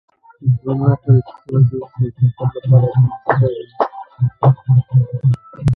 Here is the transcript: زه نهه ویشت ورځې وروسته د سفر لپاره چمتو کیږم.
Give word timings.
زه 0.63 0.71
نهه 0.79 0.95
ویشت 1.13 1.37
ورځې 1.49 1.75
وروسته 1.77 1.99
د 2.15 2.17
سفر 2.37 2.61
لپاره 2.63 2.87
چمتو 2.93 3.17
کیږم. 3.37 3.67